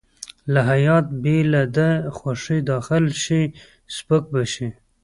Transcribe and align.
که 0.53 0.59
هیات 0.71 1.05
بې 1.23 1.37
له 1.53 1.63
ده 1.75 1.89
خوښې 2.17 2.57
داخل 2.71 3.05
شي 3.23 3.41
سپک 3.95 4.23
به 4.33 4.43
شي. 4.53 4.67